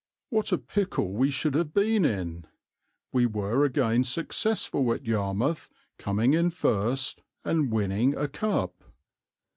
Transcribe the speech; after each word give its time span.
What 0.31 0.51
a 0.51 0.57
pickle 0.57 1.11
we 1.13 1.29
should 1.29 1.53
have 1.53 1.75
been 1.75 2.05
in! 2.05 2.47
We 3.13 3.27
were 3.27 3.63
again 3.63 4.03
successful 4.03 4.91
at 4.93 5.05
Yarmouth, 5.05 5.69
coming 5.99 6.33
in 6.33 6.49
first 6.49 7.21
and 7.45 7.71
winning 7.71 8.15
a 8.17 8.27
cup. 8.27 8.83